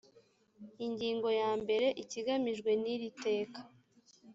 ingingo 0.85 1.27
ya 1.41 1.51
mbere 1.61 1.87
ikigamijwe 2.03 2.71
n 2.81 2.85
iri 2.93 3.09
teka 3.23 3.59